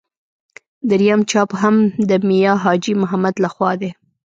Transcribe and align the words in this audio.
درېیم 0.89 1.21
چاپ 1.31 1.49
هم 1.61 1.75
د 2.09 2.11
میا 2.27 2.53
حاجي 2.63 2.93
محمد 3.01 3.35
له 3.43 3.49
خوا 3.53 3.71
دی. 3.81 3.91